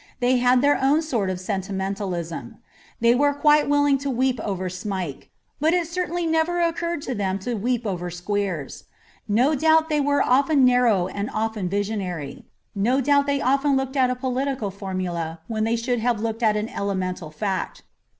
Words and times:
They 0.19 0.37
had 0.37 0.63
their 0.63 0.81
own 0.83 1.03
sort 1.03 1.29
of 1.29 1.39
sentimentalism. 1.39 2.57
They 3.01 3.13
were 3.13 3.35
quite 3.35 3.69
willing 3.69 3.99
to 3.99 4.09
weep 4.09 4.39
over 4.43 4.67
Smike. 4.67 5.29
But 5.59 5.75
it 5.75 5.87
certainly 5.87 6.25
never 6.25 6.59
occurred 6.59 7.03
to 7.03 7.13
them 7.13 7.37
to 7.45 7.53
weep 7.53 7.85
over 7.85 8.09
Squeers. 8.09 8.85
No 9.27 9.53
doubt 9.53 9.89
they 9.89 10.01
were 10.01 10.23
often 10.23 10.65
narrow 10.65 11.05
and 11.05 11.29
often 11.31 11.69
visionary. 11.69 12.47
No 12.73 12.99
doubt 12.99 13.27
they 13.27 13.41
often 13.41 13.75
looked 13.77 13.95
at 13.95 14.09
a 14.09 14.15
political 14.15 14.71
formula 14.71 15.41
when 15.45 15.65
they 15.65 15.75
should 15.75 15.99
have 15.99 16.19
looked 16.19 16.41
at 16.41 16.57
an 16.57 16.67
elemental 16.69 17.29
fact. 17.29 17.83